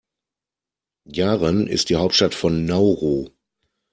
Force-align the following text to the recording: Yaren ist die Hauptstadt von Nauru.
Yaren 1.05 1.67
ist 1.67 1.89
die 1.89 1.95
Hauptstadt 1.95 2.33
von 2.33 2.65
Nauru. 2.65 3.29